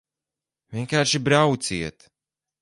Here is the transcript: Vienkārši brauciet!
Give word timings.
Vienkārši 0.77 1.21
brauciet! 1.27 2.09